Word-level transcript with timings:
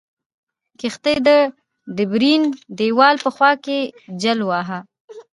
کښتۍ 0.79 1.15
د 1.27 1.29
ډبرین 1.95 2.43
دیوال 2.79 3.15
په 3.25 3.29
خوا 3.35 3.51
کې 3.63 3.79
جل 4.21 4.39
واهه. 4.49 4.79